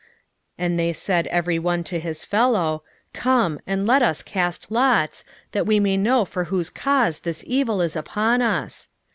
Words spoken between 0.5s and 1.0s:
1:7 And they